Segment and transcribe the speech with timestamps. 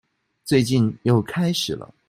[0.43, 1.93] 最近又開始了